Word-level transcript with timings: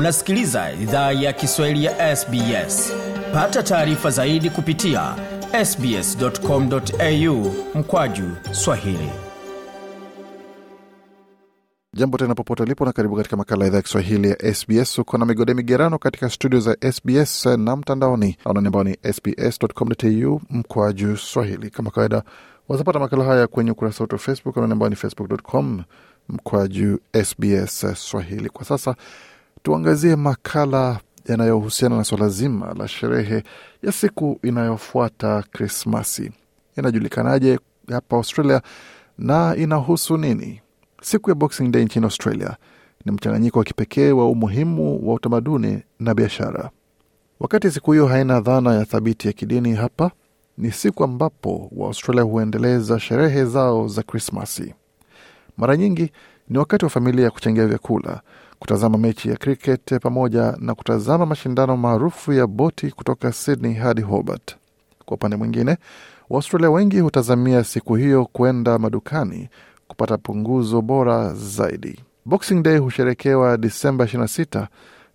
Unasikiliza 0.00 0.72
idhaa 0.72 1.12
ya 1.12 1.32
Kiswahili 1.32 1.84
ya 1.84 2.16
SBS. 2.16 2.92
Pata 3.34 3.62
taarifa 3.62 4.10
zaidi 4.10 4.50
kupitia 4.50 5.14
sbs.com.au 5.64 7.52
mkwaju 7.74 8.24
swahili. 8.52 9.10
Jambo 11.94 12.18
tena 12.18 12.34
popote 12.34 12.62
ulipo 12.62 12.84
na 12.84 12.92
karibu 12.92 13.16
katika 13.16 13.36
makala 13.36 13.66
idhaa 13.66 13.76
ya 13.76 13.82
Kiswahili 13.82 14.28
ya 14.30 14.54
SBS. 14.54 14.98
Uko 14.98 15.18
na 15.18 15.26
migode 15.26 15.54
migerano 15.54 15.98
katika 15.98 16.30
studio 16.30 16.60
za 16.60 16.76
SBS 16.92 17.46
na 17.46 17.76
mtandaoni 17.76 18.36
anani 18.44 18.66
ambao 18.66 18.84
ni 18.84 18.96
sbs.com.au 19.12 20.40
mkwaju 20.50 21.16
swahili. 21.16 21.70
Kama 21.70 21.90
kawaida, 21.90 22.22
wazapata 22.68 22.98
makala 22.98 23.24
haya 23.24 23.46
kwenye 23.46 23.70
ukurasa 23.70 24.04
wetu 24.04 24.14
wa 24.14 24.18
Facebook 24.18 24.56
anani 24.58 24.72
ambao 24.72 24.88
ni 24.88 24.96
facebook.com 24.96 25.82
mkwaju 26.28 26.98
SBS 27.24 27.86
swahili. 27.94 28.48
Kwa 28.50 28.64
sasa 28.64 28.94
tuangazie 29.62 30.16
makala 30.16 31.00
yanayohusiana 31.28 31.96
na 31.96 32.04
swala 32.04 32.28
zima 32.28 32.74
la 32.78 32.88
sherehe 32.88 33.42
ya 33.82 33.92
siku 33.92 34.38
inayofuata 34.42 35.42
Krismasi. 35.52 36.32
Inajulikanaje 36.76 37.58
hapa 37.90 38.16
Australia 38.16 38.62
na 39.18 39.56
inahusu 39.56 40.16
nini? 40.16 40.60
Siku 41.02 41.30
ya 41.30 41.34
Boxing 41.34 41.68
Day 41.70 41.84
nchini 41.84 42.04
Australia 42.04 42.56
ni 43.04 43.12
mchanganyiko 43.12 43.58
wa 43.58 43.64
kipekee 43.64 44.12
wa 44.12 44.28
umuhimu 44.28 45.08
wa 45.08 45.14
utamaduni 45.14 45.82
na 46.00 46.14
biashara. 46.14 46.70
Wakati 47.40 47.70
siku 47.70 47.92
hiyo 47.92 48.06
haina 48.06 48.40
dhana 48.40 48.74
ya 48.74 48.84
thabiti 48.84 49.26
ya 49.26 49.32
kidini, 49.32 49.74
hapa 49.74 50.10
ni 50.58 50.72
siku 50.72 51.04
ambapo 51.04 51.68
Waaustralia 51.76 52.22
huendeleza 52.22 53.00
sherehe 53.00 53.44
zao 53.44 53.88
za 53.88 54.02
Krismasi. 54.02 54.74
Mara 55.56 55.76
nyingi 55.76 56.12
ni 56.48 56.58
wakati 56.58 56.84
wa 56.84 56.90
familia 56.90 57.24
ya 57.24 57.30
kuchangia 57.30 57.66
vyakula, 57.66 58.20
kutazama 58.60 58.98
mechi 58.98 59.28
ya 59.28 59.36
cricket 59.36 59.98
pamoja 60.02 60.54
na 60.58 60.74
kutazama 60.74 61.26
mashindano 61.26 61.76
maarufu 61.76 62.32
ya 62.32 62.46
boti 62.46 62.90
kutoka 62.90 63.32
Sydney 63.32 63.74
hadi 63.74 64.02
Hobart. 64.02 64.56
Kwa 65.04 65.14
upande 65.14 65.36
mwingine, 65.36 65.76
Waaustralia 66.30 66.70
wengi 66.70 67.00
hutazamia 67.00 67.64
siku 67.64 67.94
hiyo 67.94 68.24
kwenda 68.32 68.78
madukani 68.78 69.48
kupata 69.88 70.18
punguzo 70.18 70.82
bora 70.82 71.34
zaidi. 71.34 72.00
Boxing 72.24 72.62
Day 72.62 72.78
husherekewa 72.78 73.56
Disemba 73.56 74.04
26 74.04 74.66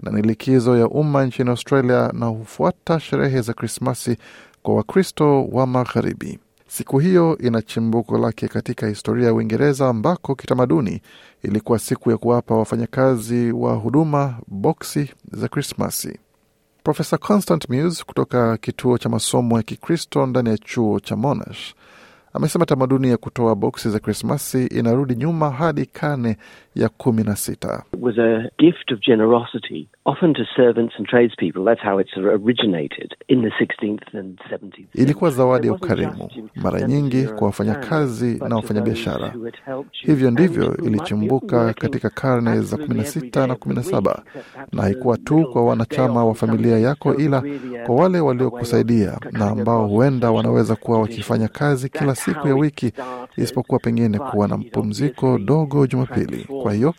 na 0.02 0.12
ni 0.12 0.22
likizo 0.22 0.78
ya 0.78 0.88
umma 0.88 1.26
nchini 1.26 1.50
Australia 1.50 2.10
na 2.14 2.26
hufuata 2.26 3.00
sherehe 3.00 3.42
za 3.42 3.54
Krismasi 3.54 4.18
kwa 4.64 4.76
Wakristo 4.76 5.46
wa 5.46 5.68
Magharibi. 5.68 6.40
Siku 6.76 7.00
hiyo 7.00 7.38
ina 7.38 7.62
chimbuko 7.62 8.18
lake 8.18 8.48
katika 8.48 8.88
historia 8.88 9.26
ya 9.28 9.34
Uingereza 9.34 9.88
ambako 9.90 10.36
kitamaduni 10.36 11.02
ilikuwa 11.44 11.80
siku 11.80 12.12
ya 12.12 12.18
kuwapa 12.18 12.56
wafanyakazi 12.56 13.52
wa 13.52 13.74
huduma 13.76 14.38
boksi 14.48 15.14
za 15.32 15.48
Krismasi. 15.48 16.20
Profesa 16.84 17.18
Constant 17.18 17.70
Muse 17.70 18.04
kutoka 18.04 18.58
kituo 18.58 18.98
cha 18.98 19.10
masomo 19.10 19.58
ya 19.58 19.64
Kikristo 19.64 20.26
ndani 20.26 20.50
ya 20.50 20.58
chuo 20.58 21.00
cha 21.00 21.16
Monash 21.16 21.74
amesema 22.34 22.66
tamaduni 22.66 23.10
ya 23.10 23.18
kutoa 23.18 23.56
boksi 23.56 23.90
za 23.90 24.00
Krismasi 24.00 24.66
inarudi 24.68 25.16
nyuma 25.16 25.50
hadi 25.52 25.86
karne 25.86 26.38
ya 26.76 26.90
kumi 26.90 27.24
na 27.24 27.36
sita. 27.36 27.84
It 30.08 30.12
was 30.12 30.18
a 30.22 30.28
gift 30.28 30.40
of 30.40 30.46
generosity, 30.46 30.46
often 30.46 30.46
to 30.46 30.46
servants 30.56 30.94
and 30.98 31.08
tradespeople. 31.08 31.64
That's 31.66 31.82
how 31.82 31.98
it's 32.00 32.18
originated 32.18 33.16
in 33.28 33.42
the 33.42 33.50
16th 33.50 34.14
and 34.14 34.40
17th. 34.52 34.88
Ilikuwa 34.94 35.32
zawadi 35.32 35.68
ya 35.68 35.74
ukarimu, 35.74 36.30
mara 36.56 36.82
nyingi 36.82 37.24
kwa 37.24 37.48
wafanyakazi 37.48 38.40
na 38.50 38.56
wafanyabiashara. 38.56 39.34
Hivyo 39.92 40.32
ndivyo 40.32 40.78
ilichimbuka 40.78 41.74
katika 41.74 42.10
karne 42.10 42.62
za 42.62 42.76
absolutely 42.76 42.80
kumi 42.80 42.96
na 42.96 43.02
every 43.02 43.22
sita 43.84 44.02
day 44.02 44.14
na 44.72 44.82
haikuwa 44.82 45.18
tu 45.18 45.50
kwa 45.54 45.66
wanachama 45.66 46.26
wa 46.26 46.36
familia 46.36 46.80
yako, 46.80 47.16
ila 47.16 47.44
kwa 47.86 47.96
wale 47.96 48.20
waliokusaidia 48.20 49.20
na 49.32 49.48
ambao 49.50 49.88
huenda 49.88 50.32
wanaweza 50.32 50.76
kuwa 50.76 51.02
wakifanya 51.02 51.48
kazi 51.48 51.90
kila 51.90 52.16
siku 52.16 52.48
ya 52.48 52.56
wiki 52.56 52.92
isipokuwa 53.38 53.80
pengine 53.80 54.20
kuwa 54.20 54.48
na 54.48 54.58
mpumziko 54.58 55.38
dogo 55.40 55.88
Jumapili. 55.88 56.46
Kwa 56.64 56.74
hiyo 56.74 56.94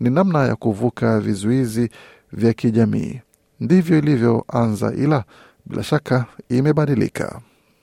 ni 0.00 0.10
namna 0.10 0.46
ya 0.46 0.56
kuvuka 0.56 1.20
vizuizi 1.20 1.90
vya 2.36 2.52
kijamii. 2.52 3.20
Ndivyo 3.60 3.98
ilivyoanza, 3.98 4.92
ila 4.94 5.24
bila 5.66 5.82
shaka 5.82 6.24
imebadilika. 6.48 7.40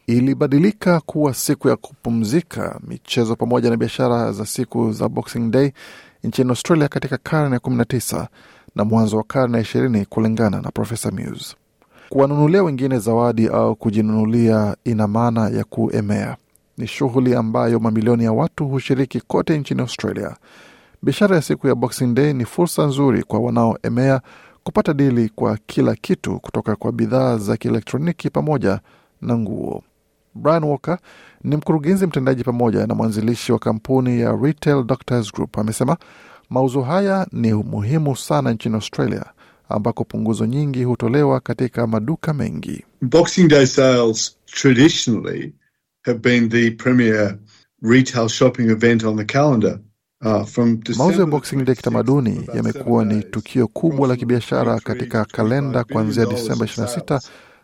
Ilibadilika 0.07 0.99
kuwa 0.99 1.33
siku 1.33 1.67
ya 1.69 1.75
kupumzika, 1.75 2.79
michezo 2.87 3.35
pamoja 3.35 3.69
na 3.69 3.77
biashara 3.77 4.31
za 4.31 4.45
siku 4.45 4.91
za 4.91 5.09
Boxing 5.09 5.49
Day 5.51 5.71
nchini 6.23 6.49
Australia 6.49 6.87
katika 6.87 7.17
karne 7.17 7.53
ya 7.55 7.59
19 7.59 8.27
na 8.75 8.83
mwanzo 8.85 9.17
wa 9.17 9.23
karne 9.23 9.57
ya 9.57 9.61
ishirini 9.63 10.05
kulingana 10.05 10.61
na 10.61 10.71
Profesa 10.71 11.11
Muse. 11.11 11.55
Kuwanunulia 12.09 12.63
wengine 12.63 12.99
zawadi 12.99 13.47
au 13.47 13.75
kujinunulia 13.75 14.75
ina 14.83 15.07
maana 15.07 15.49
ya 15.49 15.63
kuemea. 15.63 16.37
Ni 16.77 16.87
shughuli 16.87 17.35
ambayo 17.35 17.79
mamilioni 17.79 18.23
ya 18.23 18.31
watu 18.31 18.67
hushiriki 18.67 19.21
kote 19.21 19.57
nchini 19.57 19.81
Australia. 19.81 20.35
Biashara 21.03 21.35
ya 21.35 21.41
siku 21.41 21.67
ya 21.67 21.75
Boxing 21.75 22.13
Day 22.13 22.33
ni 22.33 22.45
fursa 22.45 22.85
nzuri 22.85 23.23
kwa 23.23 23.39
wanaoemea 23.39 24.21
kupata 24.63 24.93
dili 24.93 25.29
kwa 25.29 25.57
kila 25.65 25.95
kitu 25.95 26.39
kutoka 26.39 26.75
kwa 26.75 26.91
bidhaa 26.91 27.37
za 27.37 27.57
kielektroniki 27.57 28.29
pamoja 28.29 28.79
na 29.21 29.37
nguo. 29.37 29.83
Brian 30.35 30.63
Walker 30.63 30.97
ni 31.43 31.55
mkurugenzi 31.57 32.07
mtendaji 32.07 32.43
pamoja 32.43 32.87
na 32.87 32.95
mwanzilishi 32.95 33.51
wa 33.51 33.59
kampuni 33.59 34.19
ya 34.19 34.37
Retail 34.41 34.83
Doctors 34.83 35.33
Group. 35.33 35.57
Amesema 35.57 35.97
mauzo 36.49 36.81
haya 36.81 37.27
ni 37.31 37.53
muhimu 37.53 38.15
sana 38.15 38.51
nchini 38.53 38.75
Australia 38.75 39.25
ambako 39.69 40.03
punguzo 40.03 40.45
nyingi 40.45 40.83
hutolewa 40.83 41.39
katika 41.39 41.87
maduka 41.87 42.33
mengi. 42.33 42.83
Boxing 43.01 43.47
Day 43.47 43.65
sales 43.65 44.37
traditionally 44.45 45.53
have 46.05 46.19
been 46.19 46.49
the 46.49 46.71
premier 46.71 47.37
retail 47.81 48.29
shopping 48.29 48.69
event 48.69 49.03
on 49.03 49.17
the 49.17 49.25
calendar. 49.25 49.79
Uh, 50.25 50.47
Mauzo 50.97 51.19
ya 51.21 51.25
Boxing 51.25 51.63
Day 51.65 51.75
kitamaduni 51.75 52.49
yamekuwa 52.55 53.05
ni 53.05 53.23
tukio 53.23 53.67
kubwa 53.67 54.07
la 54.07 54.15
kibiashara 54.15 54.79
katika 54.79 55.25
kalenda 55.25 55.83
kuanzia 55.83 56.25
Disemba 56.25 56.65
26 56.65 57.19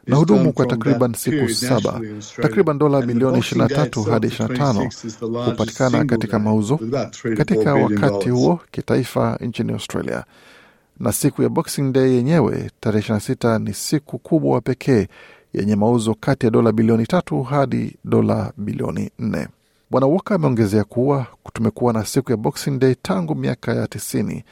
na 0.07 0.15
hudumu 0.15 0.53
kwa 0.53 0.65
takriban 0.65 1.13
siku 1.13 1.49
saba. 1.49 2.01
Takriban 2.41 2.77
dola 2.77 3.01
milioni 3.01 3.37
23 3.39 4.09
hadi 4.11 4.27
25 4.27 5.45
hupatikana 5.45 6.05
katika 6.05 6.39
mauzo 6.39 6.79
katika 7.37 7.73
wakati 7.75 8.29
huo 8.29 8.59
kitaifa 8.71 9.37
nchini 9.41 9.71
Australia. 9.73 10.23
Na 10.99 11.11
siku 11.11 11.43
ya 11.43 11.49
Boxing 11.49 11.91
Day 11.91 12.13
yenyewe 12.15 12.71
tarehe 12.79 13.13
26 13.13 13.59
ni 13.59 13.73
siku 13.73 14.17
kubwa 14.19 14.61
pekee 14.61 15.07
yenye 15.53 15.75
mauzo 15.75 16.15
kati 16.19 16.45
ya 16.45 16.51
dola 16.51 16.71
bilioni 16.71 17.05
tatu 17.07 17.43
hadi 17.43 17.95
dola 18.05 18.51
bilioni 18.57 19.09
nne. 19.19 19.47
Bwana 19.91 20.07
Walker 20.07 20.35
ameongezea 20.35 20.83
kuwa 20.83 21.27
tumekuwa 21.53 21.93
na 21.93 22.05
siku 22.05 22.31
ya 22.31 22.37
Boxing 22.37 22.79
Day 22.79 22.95
tangu 23.01 23.35
miaka 23.35 23.73
ya 23.75 23.87
tisini 23.87 24.43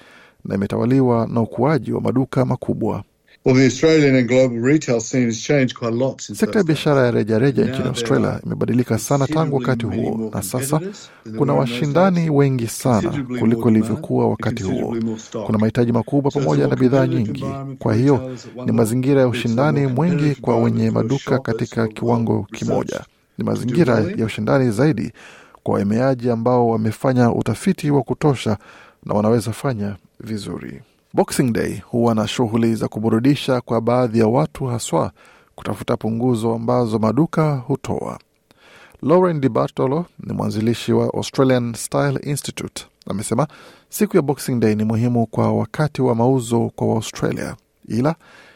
na 0.45 0.55
imetawaliwa 0.55 1.27
na 1.27 1.41
ukuaji 1.41 1.91
wa 1.91 2.01
maduka 2.01 2.45
makubwa. 2.45 3.03
Well, 3.45 3.55
the 3.55 3.65
Australian 3.65 4.15
and 4.15 4.27
global 4.27 4.59
retail 4.59 4.99
scene 4.99 5.25
has 5.25 5.39
changed 5.41 5.73
quite 5.77 5.93
a 5.93 5.95
lot 5.95 6.21
since 6.21 6.39
Sekta 6.39 6.57
ya 6.59 6.63
biashara 6.63 7.05
ya 7.05 7.11
rejareja 7.11 7.65
nchini 7.65 7.87
Australia 7.87 8.39
imebadilika 8.45 8.97
sana 8.99 9.27
tangu 9.27 9.55
wakati 9.55 9.85
huo, 9.85 10.29
na 10.33 10.43
sasa 10.43 10.81
kuna 11.37 11.53
washindani 11.53 12.29
wengi 12.29 12.67
sana 12.67 13.23
kuliko 13.39 13.69
ilivyokuwa 13.69 14.29
wakati 14.29 14.63
huo. 14.63 14.95
Kuna 15.45 15.57
mahitaji 15.57 15.91
makubwa 15.91 16.31
pamoja 16.31 16.67
na 16.67 16.75
bidhaa 16.75 17.07
nyingi. 17.07 17.45
Kwa 17.79 17.95
hiyo 17.95 18.35
ni 18.65 18.71
mazingira 18.71 19.21
ya 19.21 19.27
ushindani 19.27 19.87
mwingi 19.87 20.35
kwa 20.35 20.57
wenye 20.59 20.91
maduka 20.91 21.39
katika 21.39 21.87
kiwango 21.87 22.47
kimoja. 22.53 23.01
Ni 23.37 23.43
mazingira 23.45 23.99
ya 24.17 24.25
ushindani 24.25 24.71
zaidi 24.71 25.11
kwa 25.63 25.73
waemeaji 25.73 26.29
ambao 26.29 26.69
wamefanya 26.69 27.31
utafiti 27.31 27.91
wa 27.91 28.03
kutosha 28.03 28.57
na 29.05 29.13
wanaweza 29.15 29.51
fanya 29.53 29.95
vizuri. 30.19 30.81
Boxing 31.13 31.51
Day 31.51 31.81
huwa 31.85 32.15
na 32.15 32.27
shughuli 32.27 32.75
za 32.75 32.87
kuburudisha 32.87 33.61
kwa 33.61 33.81
baadhi 33.81 34.19
ya 34.19 34.27
watu, 34.27 34.65
haswa 34.65 35.11
kutafuta 35.55 35.97
punguzo 35.97 36.53
ambazo 36.53 36.99
maduka 36.99 37.55
hutoa. 37.55 38.19
Lauren 39.01 39.41
Di 39.41 39.49
Bartolo 39.49 40.05
ni 40.19 40.33
mwanzilishi 40.33 40.93
wa 40.93 41.03
Australian 41.13 41.73
Style 41.73 42.19
Institute. 42.23 42.85
Amesema 43.09 43.47
siku 43.89 44.15
ya 44.15 44.21
Boxing 44.21 44.55
Day 44.59 44.75
ni 44.75 44.83
muhimu 44.83 45.25
kwa 45.27 45.51
wakati 45.53 46.01
wa 46.01 46.15
mauzo 46.15 46.71
kwa 46.75 46.87
Waustralia, 46.87 47.55
ila 47.87 48.15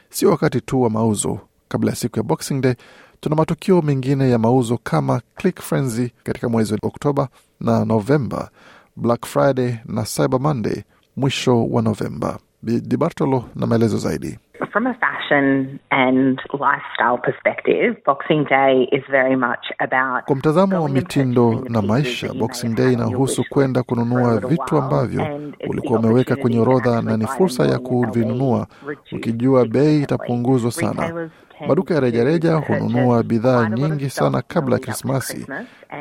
sio 0.10 0.30
wakati 0.30 0.62
tu 0.62 0.81
wa 0.81 0.89
mauzo. 0.89 1.39
Kabla 1.68 1.89
ya 1.89 1.95
siku 1.95 2.19
ya 2.19 2.24
Boxing 2.24 2.62
Day, 2.62 2.74
tuna 3.21 3.35
matukio 3.35 3.81
mengine 3.81 4.29
ya 4.29 4.38
mauzo 4.39 4.77
kama 4.83 5.21
Click 5.35 5.62
Frenzy 5.62 6.12
katika 6.23 6.50
mwezi 6.50 6.73
wa 6.73 6.79
Oktoba 6.83 7.27
na 7.59 7.85
Novemba, 7.85 8.50
Black 8.95 9.25
Friday 9.25 9.75
na 9.85 10.03
Cyber 10.03 10.39
Monday 10.39 10.83
mwisho 11.18 11.65
wa 11.65 11.81
Novemba. 11.81 12.38
Di 12.63 12.97
Bartolo 12.97 13.44
na 13.56 13.68
maelezo 13.68 13.97
zaidi. 13.97 14.38
from 14.71 14.88
a 14.88 14.94
fashion 14.94 15.79
and 15.91 16.39
lifestyle 16.53 17.18
perspective, 17.18 17.95
Boxing 18.06 18.45
Day 18.45 18.88
is 18.91 19.03
very 19.12 19.35
much 19.35 19.65
about 19.79 20.25
Kwa 20.25 20.35
mtazamo 20.35 20.83
wa 20.83 20.89
mitindo 20.89 21.65
na 21.69 21.81
maisha, 21.81 22.33
Boxing 22.33 22.75
Day 22.75 22.94
inahusu 22.94 23.44
kwenda 23.50 23.83
kununua 23.83 24.38
vitu 24.39 24.77
ambavyo 24.77 25.41
ulikuwa 25.69 26.00
umeweka 26.00 26.35
kwenye 26.35 26.59
orodha 26.59 27.01
na 27.01 27.17
ni 27.17 27.27
fursa 27.27 27.65
ya 27.65 27.79
kuvinunua 27.79 28.67
ukijua 29.12 29.65
bei 29.65 30.01
itapunguzwa 30.01 30.71
sana. 30.71 31.29
Maduka 31.68 31.94
ya 31.94 32.00
rejareja 32.00 32.56
hununua 32.56 33.24
bidhaa 33.24 33.69
nyingi 33.69 34.10
sana 34.10 34.42
kabla 34.48 34.75
ya 34.75 34.80
Krismasi, 34.81 35.46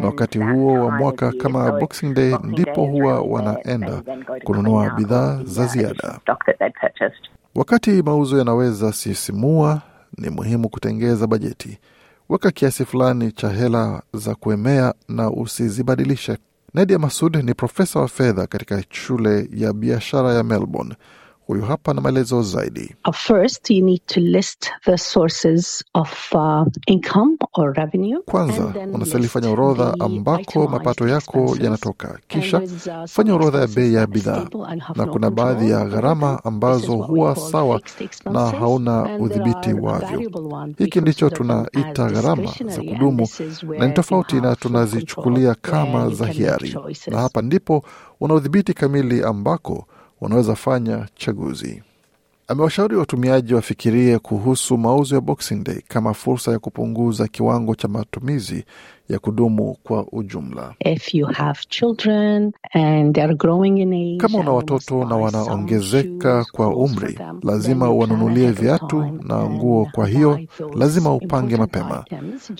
na 0.01 0.07
wakati 0.07 0.39
huo 0.39 0.73
wa 0.85 0.91
mwaka 0.91 1.33
kama 1.33 1.73
Boxing 1.73 2.15
Day 2.15 2.37
ndipo 2.45 2.85
huwa 2.87 3.21
wanaenda 3.21 4.03
kununua 4.45 4.91
bidhaa 4.91 5.41
za 5.45 5.63
uh, 5.63 5.69
ziada. 5.69 6.19
Wakati 7.55 8.03
mauzo 8.03 8.39
yanaweza 8.39 8.93
sisimua, 8.93 9.83
ni 10.19 10.31
muhimu 10.31 10.69
kutengeza 10.69 11.27
bajeti. 11.27 11.79
Weka 12.29 12.51
kiasi 12.51 12.85
fulani 12.85 13.33
cha 13.33 13.49
hela 13.49 14.03
za 14.15 14.35
kuemea 14.35 14.95
na 15.09 15.31
usizibadilishe. 15.31 16.39
Nadia 16.75 16.99
Masud 16.99 17.37
ni 17.37 17.55
profesa 17.55 18.01
wa 18.01 18.09
fedha 18.09 18.47
katika 18.47 18.83
shule 18.91 19.49
ya 19.55 19.73
biashara 19.73 20.33
ya 20.35 20.43
Melbourne. 20.43 20.95
Huyu 21.51 21.63
hapa 21.63 21.95
na 21.95 22.01
maelezo 22.01 22.43
zaidi. 22.43 22.95
Uh, 23.09 23.15
First, 23.15 23.71
you 23.71 23.85
need 23.85 24.03
to 24.07 24.21
list 24.21 24.71
the 24.85 24.99
sources 24.99 25.85
of 25.95 26.33
uh, 26.33 26.65
income 26.87 27.37
or 27.55 27.73
revenue. 27.77 28.19
Kwanza 28.27 28.73
unastahili 28.95 29.29
fanya 29.29 29.51
orodha 29.51 29.95
ambako 29.99 30.69
mapato 30.69 31.09
yako 31.09 31.57
yanatoka, 31.63 32.19
kisha 32.29 32.59
uh, 32.59 33.05
fanya 33.09 33.35
orodha 33.35 33.59
ya 33.61 33.67
bei 33.67 33.95
ya 33.95 34.07
bidhaa, 34.07 34.47
na 34.97 35.07
kuna 35.07 35.31
baadhi 35.31 35.71
ya 35.71 35.85
gharama 35.85 36.45
ambazo 36.45 36.97
huwa 36.97 37.37
sawa 37.37 37.81
na 38.33 38.41
hauna 38.51 39.19
udhibiti 39.19 39.73
wavyo. 39.73 40.31
Hiki 40.79 41.01
ndicho 41.01 41.31
tunaita 41.31 42.11
gharama 42.11 42.51
za 42.67 42.83
kudumu 42.83 43.29
na 43.79 43.87
ni 43.87 43.93
tofauti 43.93 44.41
na 44.41 44.57
tunazichukulia 44.57 45.55
kama 45.55 46.11
za 46.11 46.27
hiari, 46.27 46.77
na 47.07 47.21
hapa 47.21 47.43
ndipo 47.43 47.85
una 48.21 48.35
udhibiti 48.35 48.75
kamili 48.75 49.23
ambako 49.25 49.87
unaweza 50.21 50.57
fanya 50.57 51.09
chaguzi. 51.15 51.83
Amewashauri 52.49 52.97
watumiaji 52.97 53.55
wafikirie 53.55 54.19
kuhusu 54.19 54.79
mauzo 54.79 55.15
ya 55.15 55.21
Boxing 55.21 55.65
Day 55.65 55.81
kama 55.89 56.15
fursa 56.15 56.53
ya 56.53 56.59
kupunguza 56.59 57.29
kiwango 57.29 57.75
cha 57.75 57.89
matumizi 57.89 58.65
ya 59.11 59.19
kudumu 59.19 59.77
kwa 59.83 60.07
ujumla. 60.13 60.75
If 60.85 61.15
you 61.15 61.27
have 61.27 61.61
children 61.69 62.53
and 62.73 63.15
they're 63.15 63.35
growing 63.35 63.79
in 63.81 63.93
age, 63.93 64.17
Kama 64.17 64.39
una 64.39 64.51
watoto 64.51 65.05
na 65.05 65.17
wanaongezeka 65.17 66.45
kwa 66.53 66.69
umri, 66.77 67.19
lazima 67.43 67.91
uwanunulie 67.91 68.51
viatu 68.51 69.05
na 69.23 69.51
nguo. 69.51 69.89
Kwa 69.93 70.07
hiyo 70.09 70.41
lazima 70.77 71.15
upange 71.15 71.57
mapema. 71.57 72.05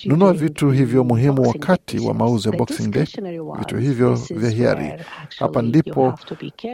Nunua 0.05 0.33
vitu 0.33 0.69
hivyo 0.71 1.03
muhimu 1.03 1.41
wakati 1.47 1.99
wa 1.99 2.13
mauzo 2.13 2.49
ya 2.51 2.57
Boxing 2.57 2.87
Day, 2.91 3.05
vitu 3.59 3.77
hivyo 3.77 4.13
vya 4.29 4.49
hiari. 4.49 4.93
Hapa 5.39 5.61
ndipo 5.61 6.13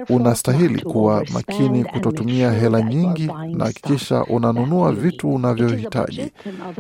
unastahili 0.10 0.82
kuwa 0.82 1.26
makini 1.34 1.84
kutotumia 1.84 2.52
hela 2.52 2.78
are 2.78 2.96
nyingi 2.96 3.30
na 3.54 3.66
hakikisha 3.66 4.24
unanunua 4.24 4.92
vitu 4.92 5.34
unavyohitaji. 5.34 6.32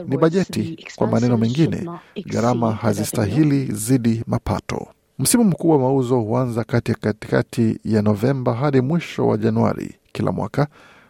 Ni 0.07 0.17
bajeti. 0.17 0.85
Kwa 0.95 1.07
maneno 1.07 1.37
mengine, 1.37 1.89
gharama. 2.25 2.71
Hazistahili 2.87 3.65
zidi 3.71 4.23
mapato. 4.27 4.87
Msimu 5.19 5.43
mkuu 5.43 5.69
wa 5.69 5.79
mauzo 5.79 6.19
huanza 6.19 6.63
kati 6.63 6.91
ya 6.91 6.97
katikati 7.01 7.79
ya 7.83 8.01
Novemba 8.01 8.53
hadi 8.53 8.81
mwisho 8.81 9.27
wa 9.27 9.37
Januari 9.37 9.95
kila 10.11 10.31
mwaka, 10.31 10.67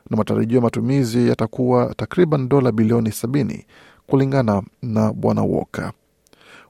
na 0.09 0.17
matarajio 0.17 0.55
ya 0.55 0.61
matumizi 0.61 1.29
yatakuwa 1.29 1.93
takriban 1.97 2.49
dola 2.49 2.71
bilioni 2.71 3.11
sabini 3.11 3.65
kulingana 4.07 4.61
na 4.81 5.13
Bwana 5.13 5.43
Walker. 5.43 5.91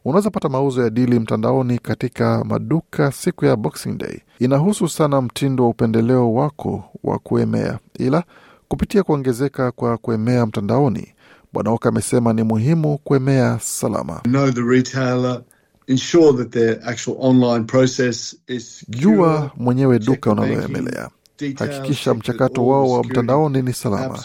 Unaweza 0.06 0.30
pata 0.30 0.50
mauzo 0.50 0.84
ya 0.84 0.90
dili 0.90 1.20
mtandaoni 1.20 1.80
katika 1.80 2.44
maduka 2.44 3.12
siku 3.12 3.46
ya 3.46 3.56
Boxing 3.56 3.98
Day. 3.98 4.20
Inahusu 4.40 4.88
sana 4.90 5.22
mtindo 5.22 5.64
wa 5.64 5.70
upendeleo 5.70 6.34
wako 6.34 6.84
wa 7.04 7.20
kuemea, 7.20 7.80
ila 8.00 8.24
kupitia 8.68 9.04
kuongezeka 9.04 9.72
kwa 9.72 9.98
kuemea 9.98 10.46
mtandaoni, 10.46 11.08
Bwana 11.54 11.72
Oka 11.72 11.90
amesema 11.90 12.34
ni 12.34 12.44
muhimu 12.44 12.98
kuemea 12.98 13.60
salama. 13.62 14.20
Know 14.24 14.52
the 14.52 14.62
retailer, 14.62 15.42
ensure 15.88 16.34
that 16.38 16.50
their 16.52 16.80
actual 16.90 17.18
online 17.20 17.66
process 17.66 18.36
is 18.48 18.80
secure. 18.80 19.02
Jua 19.16 19.52
mwenyewe 19.58 20.00
duka 20.00 20.32
unaloemelea. 20.32 21.10
Hakikisha 21.56 22.14
mchakato 22.14 22.68
wao 22.68 22.90
wa 22.92 23.04
mtandaoni 23.04 23.62
ni 23.62 23.74
salama. 23.74 24.20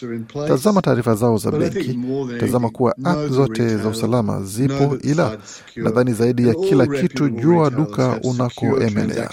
Tazama 0.49 0.83
taarifa 0.83 1.15
zao 1.15 1.39
za 1.39 1.51
benki. 1.51 1.99
Tazama 2.41 2.71
kuwa 2.71 2.95
app 3.05 3.29
zote 3.29 3.77
za 3.77 3.89
usalama 3.89 4.43
zipo, 4.43 4.97
ila 5.03 5.39
nadhani 5.77 6.13
zaidi 6.13 6.49
ya 6.49 6.55
kila 6.55 6.87
kitu, 6.87 7.29
jua 7.29 7.71
duka 7.71 8.21
unakoemelea. 8.25 9.31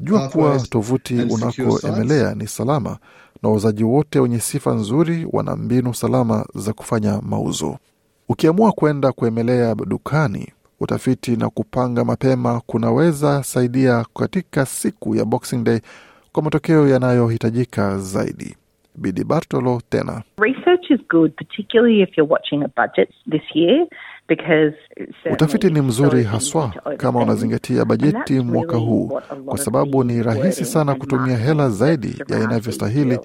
Jua 0.00 0.28
kuwa 0.28 0.58
tovuti 0.70 1.14
unakoemelea 1.22 2.34
ni 2.34 2.46
salama, 2.46 2.98
na 3.42 3.48
wauzaji 3.48 3.84
wote 3.84 4.20
wenye 4.20 4.40
sifa 4.40 4.72
nzuri 4.74 5.26
wana 5.32 5.56
mbinu 5.56 5.94
salama 5.94 6.46
za 6.54 6.72
kufanya 6.72 7.20
mauzo. 7.22 7.78
Ukiamua 8.28 8.72
kwenda 8.72 9.12
kuemelea 9.12 9.74
dukani, 9.74 10.52
utafiti 10.80 11.36
na 11.36 11.50
kupanga 11.50 12.04
mapema 12.04 12.60
kunaweza 12.66 13.42
saidia 13.42 14.04
katika 14.14 14.66
siku 14.66 15.14
ya 15.16 15.24
Boxing 15.24 15.64
Day 15.64 15.80
kwa 16.32 16.42
matokeo 16.42 16.88
yanayohitajika 16.88 17.98
zaidi. 17.98 18.56
Bidi 18.94 19.24
Bartolo 19.24 19.80
tena 19.88 20.22
Research 20.40 20.90
is 20.90 21.00
good, 21.10 21.32
particularly 21.36 22.02
if 22.02 22.18
you're 22.18 22.32
watching 22.32 22.62
a 22.64 22.68
budget 22.76 23.08
this 23.30 23.42
year, 23.54 23.86
Utafiti 25.32 25.70
ni 25.70 25.80
mzuri 25.80 26.24
haswa 26.24 26.72
kama 26.96 27.20
unazingatia 27.20 27.84
bajeti 27.84 28.40
mwaka 28.40 28.76
huu, 28.76 29.20
kwa 29.46 29.58
sababu 29.58 30.04
ni 30.04 30.22
rahisi 30.22 30.64
sana 30.64 30.94
kutumia 30.94 31.36
hela 31.36 31.68
zaidi 31.70 32.22
ya 32.28 32.38
inavyostahili, 32.42 33.18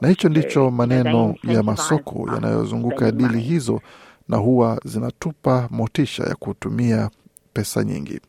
na 0.00 0.08
hicho 0.08 0.28
ndicho 0.28 0.70
maneno 0.70 1.34
ya 1.44 1.62
masoko 1.62 2.30
yanayozunguka 2.34 3.12
dili 3.12 3.40
hizo, 3.40 3.80
na 4.28 4.36
huwa 4.36 4.80
zinatupa 4.84 5.68
motisha 5.70 6.24
ya 6.24 6.34
kutumia 6.34 7.10
pesa 7.52 7.84
nyingi. 7.84 8.20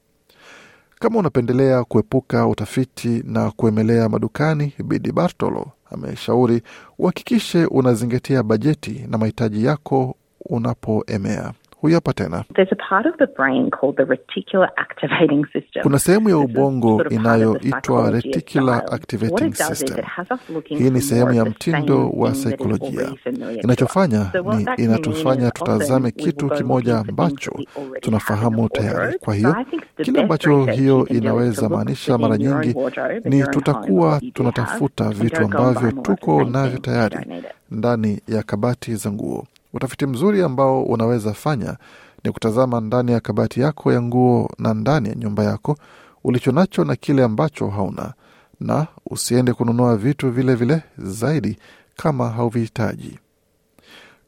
Kama 1.00 1.20
unapendelea 1.20 1.84
kuepuka 1.84 2.48
utafiti 2.48 3.24
na 3.26 3.52
kuemelea 3.52 4.10
madukani, 4.10 4.74
Bidi 4.84 5.12
Bartolo 5.12 5.68
ameshauri 5.92 6.62
uhakikishe 7.00 7.66
unazingatia 7.66 8.44
bajeti 8.44 9.06
na 9.10 9.18
mahitaji 9.18 9.66
yako 9.66 10.16
unapoemea. 10.46 11.54
Huyu 11.82 11.96
hapa 11.96 12.14
tena. 12.14 12.44
There's 12.56 12.72
a 12.72 12.76
part 12.90 13.06
of 13.06 13.16
the 13.18 13.26
brain 13.28 13.70
called 13.70 13.96
the 13.96 14.04
reticular 14.06 14.70
activating 14.76 15.46
system. 15.46 15.84
Kuna 15.84 16.00
sehemu 16.00 16.30
ya 16.30 16.38
ubongo 16.38 17.04
inayoitwa 17.10 18.12
reticular 18.12 18.84
activating 18.92 19.54
system. 19.54 19.98
Hii 20.66 20.90
ni 20.90 21.02
sehemu 21.02 21.34
ya 21.34 21.46
mtindo 21.46 22.10
wa 22.10 22.36
saikolojia. 22.36 23.12
Inachofanya 23.64 24.32
ni 24.78 24.84
inatufanya 24.84 25.52
tutazame 25.52 26.12
kitu 26.12 26.50
kimoja 26.50 26.98
ambacho 27.00 27.52
tunafahamu 28.02 28.70
tayari. 28.70 29.20
Kwa 29.20 29.36
hiyo 29.36 29.56
kile 30.02 30.22
ambacho 30.22 30.66
hiyo 30.66 31.08
inaweza 31.08 31.70
maanisha 31.70 32.18
mara 32.18 32.38
nyingi 32.38 32.76
ni 33.26 33.44
tutakuwa 33.44 34.22
tunatafuta 34.34 35.10
vitu 35.10 35.42
ambavyo 35.44 35.92
tuko 35.92 36.44
navyo 36.44 36.80
tayari 36.80 37.44
ndani 37.72 38.22
ya 38.28 38.44
kabati 38.44 38.96
za 38.96 39.12
nguo. 39.12 39.46
Utafiti 39.74 40.06
mzuri 40.06 40.42
ambao 40.44 40.84
unaweza 40.84 41.34
fanya 41.34 41.78
ni 42.24 42.32
kutazama 42.32 42.82
ndani 42.82 43.12
ya 43.12 43.20
kabati 43.20 43.62
yako 43.62 43.94
ya 43.94 44.02
nguo 44.02 44.50
na 44.58 44.74
ndani 44.74 45.10
ya 45.10 45.16
nyumba 45.16 45.44
yako 45.44 45.78
ulicho 46.24 46.52
nacho 46.52 46.84
na 46.86 46.96
kile 46.96 47.24
ambacho 47.24 47.68
hauna, 47.68 48.14
na 48.60 48.88
usiende 49.06 49.54
kununua 49.54 49.98
vitu 49.98 50.32
vile 50.32 50.56
vile 50.56 50.84
zaidi 50.98 51.58
kama 51.96 52.30
hauvihitaji. 52.30 53.20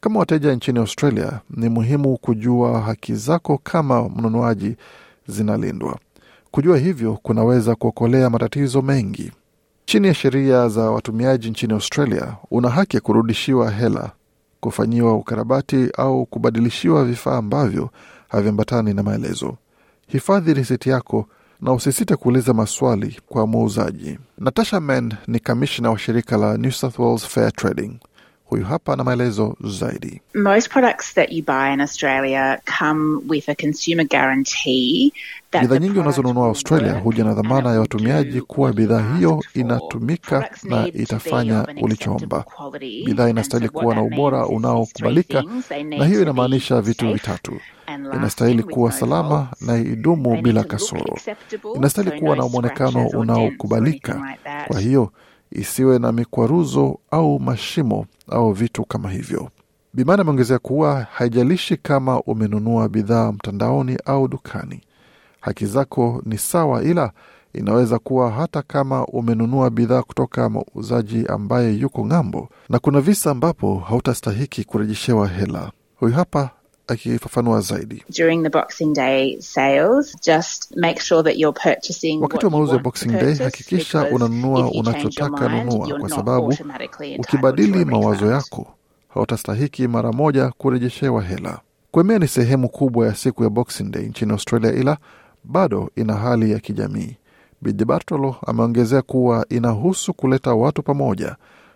Kama 0.02 0.20
wateja 0.20 0.56
nchini 0.56 0.80
Australia, 0.80 1.40
ni 1.50 1.70
muhimu 1.70 2.18
kujua 2.18 2.82
haki 2.82 3.16
zako 3.16 3.60
kama 3.64 4.10
mnunuaji 4.10 4.76
zinalindwa. 5.28 6.00
Kujua 6.52 6.78
hivyo 6.78 7.14
kunaweza 7.24 7.76
kuokolea 7.76 8.30
matatizo 8.30 8.82
mengi. 8.82 9.32
Chini 9.86 10.08
ya 10.08 10.14
sheria 10.14 10.70
za 10.70 10.92
watumiaji 10.92 11.50
nchini 11.50 11.74
Australia, 11.74 12.36
una 12.52 12.70
haki 12.70 12.98
ya 12.98 13.02
kurudishiwa 13.02 13.72
hela, 13.72 14.12
kufanyiwa 14.62 15.14
ukarabati 15.16 15.90
au 15.98 16.26
kubadilishiwa 16.26 17.06
vifaa 17.06 17.38
ambavyo 17.38 17.90
haviambatani 18.30 18.94
na 18.94 19.04
maelezo. 19.04 19.58
Hifadhi 20.08 20.54
risiti 20.54 20.90
yako 20.90 21.26
na 21.62 21.74
usisite 21.74 22.16
kuuliza 22.16 22.54
maswali 22.54 23.20
kwa 23.28 23.48
muuzaji. 23.48 24.20
Natasha 24.38 24.80
Men 24.80 25.14
ni 25.28 25.40
kamishna 25.40 25.90
wa 25.92 26.00
shirika 26.00 26.38
la 26.38 26.58
New 26.58 26.72
South 26.72 27.00
Wales 27.00 27.26
Fair 27.28 27.52
Trading. 27.54 28.00
Huyu 28.52 28.66
hapa 28.66 28.96
na 28.96 29.04
maelezo 29.04 29.56
zaidi. 29.64 30.22
Most 30.36 30.70
products 30.70 31.14
that 31.14 31.32
you 31.32 31.44
buy 31.46 31.74
in 31.74 31.82
Australia 31.82 32.60
come 32.80 33.22
with 33.30 33.50
a 33.50 33.56
consumer 33.56 34.06
guarantee 34.08 35.14
Bidhaa 35.60 35.80
nyingi 35.80 36.00
unazonunua 36.00 36.48
Australia 36.48 36.94
huja 36.94 37.24
na 37.24 37.34
dhamana 37.34 37.72
ya 37.72 37.80
watumiaji 37.80 38.42
kuwa 38.42 38.74
bidhaa 38.74 39.16
hiyo 39.18 39.44
inatumika 39.54 40.50
na 40.64 40.88
itafanya 40.88 41.66
ulichoomba. 41.82 42.46
Bidhaa 43.06 43.30
inastahili 43.30 43.70
kuwa 43.70 43.96
na 43.96 44.02
ubora 44.02 44.46
unaokubalika, 44.48 45.44
na 45.98 46.06
hiyo 46.06 46.22
inamaanisha 46.22 46.82
vitu 46.82 47.14
vitatu: 47.14 47.60
inastahili 48.16 48.64
kuwa 48.64 48.92
salama 48.92 49.48
na 49.62 49.78
idumu 49.78 50.42
bila 50.42 50.64
kasoro. 50.64 51.18
Inastahili 51.76 52.20
kuwa 52.20 52.36
na 52.36 52.48
mwonekano 52.48 53.08
unaokubalika, 53.08 54.38
kwa 54.68 54.80
hiyo 54.80 55.12
isiwe 55.52 56.00
na 56.00 56.12
mikwaruzo 56.12 57.00
au 57.12 57.40
mashimo 57.40 58.06
au 58.30 58.52
vitu 58.54 58.84
kama 58.86 59.12
hivyo. 59.12 59.50
Bimana 59.94 60.22
ameongezea 60.22 60.60
kuwa 60.60 61.02
haijalishi 61.14 61.78
kama 61.78 62.22
umenunua 62.22 62.90
bidhaa 62.90 63.32
mtandaoni 63.32 63.98
au 64.06 64.28
dukani, 64.28 64.82
haki 65.42 65.66
zako 65.66 66.22
ni 66.26 66.38
sawa, 66.38 66.84
ila 66.84 67.12
inaweza 67.54 68.00
kuwa 68.00 68.32
hata 68.32 68.62
kama 68.62 69.06
umenunua 69.06 69.70
bidhaa 69.70 70.02
kutoka 70.04 70.50
muuzaji 70.50 71.26
ambaye 71.26 71.74
yuko 71.74 72.06
ng'ambo, 72.06 72.50
na 72.70 72.80
kuna 72.80 73.02
visa 73.02 73.32
ambapo 73.32 73.76
hautastahiki 73.80 74.64
kurejeshewa 74.64 75.28
hela. 75.28 75.72
Huyu 75.96 76.14
hapa 76.14 76.50
akifafanua 76.88 77.62
zaidi. 77.62 78.04
during 78.10 78.44
the 78.44 78.50
Boxing 78.50 78.94
Day 78.94 79.38
sales, 79.42 80.16
just 80.28 80.76
make 80.78 81.00
sure 81.02 81.24
that 81.24 81.38
you're 81.40 81.60
purchasing 81.64 82.22
Wakati 82.22 82.46
wa 82.46 82.52
mauzo 82.52 82.74
ya 82.74 82.80
Boxing 82.80 83.08
Day, 83.12 83.34
hakikisha 83.36 84.08
unanunua 84.12 84.72
unachotaka 84.72 85.50
nunua, 85.50 86.00
kwa 86.00 86.10
sababu 86.10 86.56
ukibadili 87.20 87.86
mawazo 87.86 88.26
yako 88.32 88.68
hautastahiki 89.14 89.88
mara 89.88 90.12
moja 90.12 90.52
kurejeshewa 90.58 91.22
hela. 91.24 91.60
Kuemea 91.92 92.20
ni 92.20 92.28
sehemu 92.28 92.70
kubwa 92.70 93.08
ya 93.08 93.16
siku 93.16 93.44
ya 93.44 93.50
Boxing 93.50 93.84
Day 93.92 94.04
nchini 94.08 94.32
Australia, 94.32 94.74
ila 94.74 94.98
bado 95.44 95.90
ina 95.96 96.14
hali 96.16 96.52
ya 96.52 96.60
kijamii. 96.60 97.18
Bidi 97.62 97.86
Bartolo 97.86 98.36
ameongezea 98.48 99.02
kuwa 99.02 99.46
inahusu 99.50 100.14
kuleta 100.14 100.54
watu 100.54 100.84
pamoja, 100.84 101.36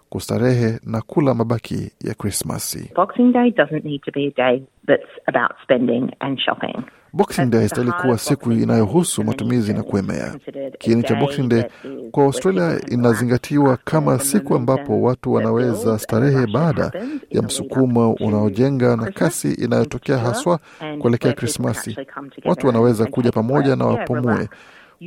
kustarehe 0.09 0.79
na 0.83 1.01
kula 1.01 1.33
mabaki 1.33 1.91
ya 2.03 2.13
Krismasi. 2.13 2.91
Boxing 2.95 3.31
Day 3.33 3.51
doesn't 3.51 3.83
need 3.85 4.01
to 4.05 4.11
be 4.11 4.27
a 4.27 4.31
day 4.31 4.63
that's 4.87 5.11
about 5.27 5.51
spending 5.63 6.11
and 6.19 6.39
shopping. 6.39 6.83
Boxing 7.13 7.45
Day 7.49 7.59
haistahili 7.59 7.91
kuwa 7.91 8.17
siku 8.17 8.51
inayohusu 8.51 9.23
matumizi 9.23 9.73
na 9.73 9.83
kuemea. 9.83 10.35
Kiini 10.77 11.03
cha 11.03 11.15
Boxing 11.15 11.47
Day 11.47 11.63
kwa 12.11 12.23
Australia 12.23 12.79
inazingatiwa 12.91 13.77
kama 13.77 14.19
siku 14.19 14.55
ambapo 14.55 15.01
watu 15.01 15.33
wanaweza 15.33 15.99
starehe 15.99 16.47
baada 16.47 16.91
ya 17.29 17.41
msukumo 17.41 18.13
unaojenga 18.13 18.95
na 18.95 19.11
kasi 19.11 19.51
inayotokea 19.53 20.17
haswa 20.17 20.59
kuelekea 20.99 21.33
Krismasi. 21.33 21.97
Watu 22.45 22.67
wanaweza 22.67 23.05
kuja 23.05 23.31
pamoja 23.31 23.75
na 23.75 23.85
wapumue 23.85 24.49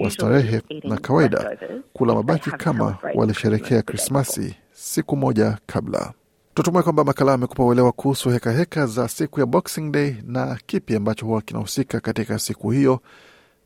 wastarehe 0.01 0.61
na 0.85 0.97
kawaida 0.97 1.57
kula 1.93 2.15
mabaki 2.15 2.51
kama 2.51 2.97
walisherekea 3.15 3.83
Krismasi 3.83 4.57
siku 4.81 5.17
moja 5.17 5.59
kabla. 5.67 6.13
Tutumai 6.55 6.83
kwamba 6.83 7.05
makala 7.05 7.33
amekupa 7.33 7.65
uelewa 7.65 7.93
kuhusu 7.93 8.31
hekaheka 8.31 8.87
za 8.87 9.09
siku 9.09 9.41
ya 9.41 9.47
Boxing 9.47 9.91
Day 9.91 10.15
na 10.27 10.59
kipi 10.67 10.97
ambacho 10.97 11.27
huwa 11.27 11.43
kinahusika 11.43 12.01
katika 12.01 12.39
siku 12.39 12.71
hiyo. 12.71 13.01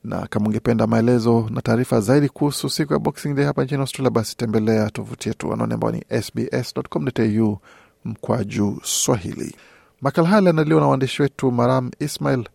Na 0.04 0.26
kama 0.26 0.46
ungependa 0.46 0.86
maelezo 0.86 1.48
na 1.50 1.62
taarifa 1.62 2.00
zaidi 2.00 2.28
kuhusu 2.28 2.70
siku 2.70 2.92
ya 2.92 2.98
Boxing 2.98 3.34
Day 3.34 3.44
hapa 3.44 3.64
nchini 3.64 3.80
Australia, 3.80 4.10
basi 4.10 4.36
tembelea 4.36 4.90
tovuti 4.90 5.28
yetu 5.28 5.52
anaone 5.52 5.74
ambao 5.74 5.90
ni 5.92 6.04
sbs.com.au 6.22 7.58
mkwaju 8.04 8.80
Swahili. 8.84 9.56
Makala 10.00 10.28
haya 10.28 10.36
yanaandaliwa 10.38 10.80
na 10.80 10.86
waandishi 10.86 11.22
wetu 11.22 11.50
Maram 11.52 11.90
Ismail 11.98 12.48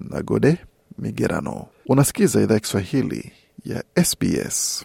na 0.00 0.22
Gode 0.22 0.58
Migerano. 0.98 1.66
Unasikiza 1.86 2.40
idhaa 2.42 2.54
ya 2.54 2.60
Kiswahili 2.60 3.32
ya 3.64 3.84
SBS. 4.04 4.84